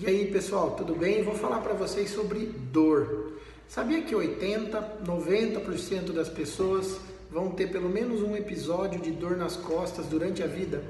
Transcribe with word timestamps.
E 0.00 0.06
aí, 0.06 0.30
pessoal, 0.30 0.76
tudo 0.76 0.94
bem? 0.94 1.24
Vou 1.24 1.34
falar 1.34 1.58
para 1.58 1.74
vocês 1.74 2.10
sobre 2.10 2.46
dor. 2.46 3.32
Sabia 3.66 4.00
que 4.00 4.14
80, 4.14 5.00
90% 5.04 6.12
das 6.12 6.28
pessoas 6.28 7.00
vão 7.28 7.50
ter 7.50 7.66
pelo 7.72 7.88
menos 7.88 8.22
um 8.22 8.36
episódio 8.36 9.00
de 9.00 9.10
dor 9.10 9.36
nas 9.36 9.56
costas 9.56 10.06
durante 10.06 10.40
a 10.40 10.46
vida? 10.46 10.84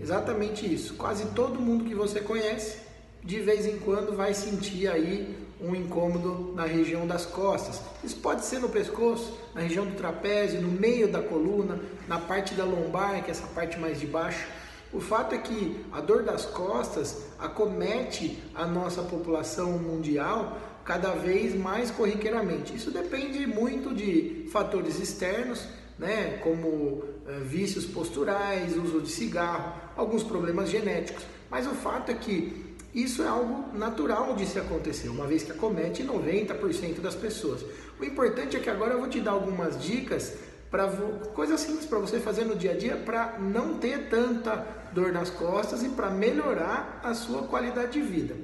Exatamente 0.00 0.64
isso. 0.64 0.94
Quase 0.94 1.26
todo 1.34 1.60
mundo 1.60 1.84
que 1.84 1.94
você 1.94 2.18
conhece, 2.22 2.78
de 3.22 3.40
vez 3.40 3.66
em 3.66 3.78
quando 3.78 4.16
vai 4.16 4.32
sentir 4.32 4.88
aí 4.88 5.36
um 5.60 5.74
incômodo 5.74 6.54
na 6.56 6.64
região 6.64 7.06
das 7.06 7.26
costas. 7.26 7.82
Isso 8.02 8.16
pode 8.16 8.46
ser 8.46 8.58
no 8.58 8.70
pescoço, 8.70 9.38
na 9.54 9.60
região 9.60 9.84
do 9.84 9.96
trapézio, 9.96 10.62
no 10.62 10.68
meio 10.68 11.12
da 11.12 11.20
coluna, 11.20 11.78
na 12.08 12.18
parte 12.18 12.54
da 12.54 12.64
lombar, 12.64 13.22
que 13.22 13.28
é 13.28 13.32
essa 13.32 13.46
parte 13.48 13.78
mais 13.78 14.00
de 14.00 14.06
baixo. 14.06 14.46
O 14.92 15.00
fato 15.00 15.34
é 15.34 15.38
que 15.38 15.84
a 15.92 16.00
dor 16.00 16.24
das 16.24 16.44
costas 16.44 17.24
acomete 17.38 18.42
a 18.54 18.66
nossa 18.66 19.02
população 19.02 19.78
mundial 19.78 20.58
cada 20.84 21.12
vez 21.12 21.54
mais 21.54 21.90
corriqueiramente. 21.90 22.74
Isso 22.74 22.90
depende 22.90 23.46
muito 23.46 23.94
de 23.94 24.48
fatores 24.50 24.98
externos, 24.98 25.64
né, 25.96 26.38
como 26.42 27.04
é, 27.28 27.38
vícios 27.40 27.84
posturais, 27.84 28.76
uso 28.76 29.00
de 29.00 29.10
cigarro, 29.10 29.74
alguns 29.96 30.24
problemas 30.24 30.70
genéticos. 30.70 31.22
Mas 31.48 31.66
o 31.66 31.70
fato 31.70 32.10
é 32.10 32.14
que 32.14 32.70
isso 32.92 33.22
é 33.22 33.28
algo 33.28 33.76
natural 33.76 34.34
de 34.34 34.44
se 34.46 34.58
acontecer, 34.58 35.08
uma 35.08 35.26
vez 35.26 35.44
que 35.44 35.52
acomete 35.52 36.02
90% 36.02 37.00
das 37.00 37.14
pessoas. 37.14 37.64
O 38.00 38.04
importante 38.04 38.56
é 38.56 38.60
que 38.60 38.68
agora 38.68 38.94
eu 38.94 38.98
vou 38.98 39.08
te 39.08 39.20
dar 39.20 39.32
algumas 39.32 39.80
dicas 39.80 40.34
para 40.70 40.88
coisas 41.34 41.60
simples 41.60 41.86
para 41.86 41.98
você 41.98 42.20
fazer 42.20 42.44
no 42.44 42.54
dia 42.54 42.72
a 42.72 42.76
dia 42.76 42.96
para 42.96 43.38
não 43.38 43.78
ter 43.78 44.08
tanta 44.08 44.66
dor 44.92 45.12
nas 45.12 45.28
costas 45.28 45.82
e 45.82 45.88
para 45.88 46.10
melhorar 46.10 47.00
a 47.02 47.12
sua 47.14 47.42
qualidade 47.42 47.92
de 47.92 48.02
vida. 48.02 48.36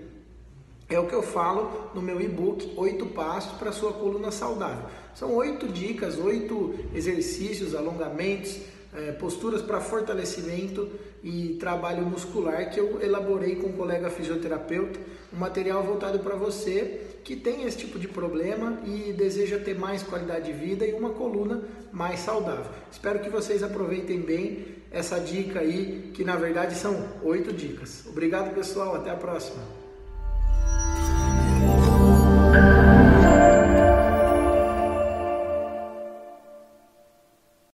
É 0.88 0.98
o 0.98 1.06
que 1.06 1.14
eu 1.14 1.22
falo 1.22 1.90
no 1.94 2.00
meu 2.00 2.20
e-book 2.20 2.74
Oito 2.76 3.06
Passos 3.06 3.52
para 3.58 3.72
sua 3.72 3.92
coluna 3.92 4.30
saudável. 4.30 4.84
São 5.14 5.34
oito 5.34 5.66
dicas, 5.66 6.16
oito 6.16 6.74
exercícios, 6.94 7.74
alongamentos, 7.74 8.60
é, 8.96 9.12
posturas 9.12 9.62
para 9.62 9.80
fortalecimento 9.80 10.90
e 11.22 11.56
trabalho 11.60 12.02
muscular 12.04 12.70
que 12.70 12.80
eu 12.80 13.00
elaborei 13.02 13.56
com 13.56 13.68
um 13.68 13.72
colega 13.72 14.08
fisioterapeuta, 14.10 14.98
um 15.32 15.38
material 15.38 15.82
voltado 15.82 16.18
para 16.20 16.34
você 16.34 17.02
que 17.22 17.34
tem 17.34 17.64
esse 17.64 17.78
tipo 17.78 17.98
de 17.98 18.06
problema 18.06 18.80
e 18.84 19.12
deseja 19.12 19.58
ter 19.58 19.76
mais 19.76 20.02
qualidade 20.02 20.46
de 20.46 20.52
vida 20.52 20.86
e 20.86 20.92
uma 20.92 21.10
coluna 21.10 21.62
mais 21.92 22.20
saudável. 22.20 22.70
Espero 22.90 23.18
que 23.18 23.28
vocês 23.28 23.62
aproveitem 23.62 24.20
bem 24.20 24.76
essa 24.90 25.18
dica 25.18 25.60
aí, 25.60 26.12
que 26.14 26.24
na 26.24 26.36
verdade 26.36 26.74
são 26.74 27.08
oito 27.22 27.52
dicas. 27.52 28.04
Obrigado 28.06 28.54
pessoal, 28.54 28.94
até 28.94 29.10
a 29.10 29.16
próxima. 29.16 29.85